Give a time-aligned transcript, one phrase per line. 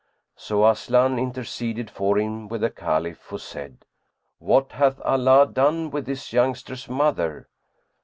[0.35, 3.85] So Aslan interceded for him with the Caliph, who said,
[4.39, 7.47] "What hath Allah done with this youngster's mother?"